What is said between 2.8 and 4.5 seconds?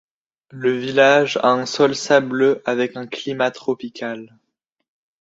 un climat tropical.